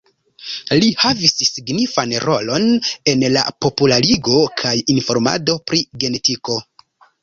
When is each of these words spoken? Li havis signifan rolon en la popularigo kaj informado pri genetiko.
Li 0.83 0.87
havis 1.01 1.33
signifan 1.49 2.17
rolon 2.25 2.67
en 3.15 3.29
la 3.37 3.47
popularigo 3.69 4.43
kaj 4.65 4.77
informado 4.99 5.63
pri 5.71 5.89
genetiko. 6.05 6.63